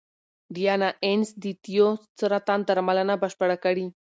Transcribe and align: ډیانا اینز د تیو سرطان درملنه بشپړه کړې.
ډیانا 0.55 0.89
اینز 1.03 1.29
د 1.43 1.45
تیو 1.63 1.87
سرطان 2.19 2.59
درملنه 2.67 3.13
بشپړه 3.21 3.57
کړې. 3.63 3.85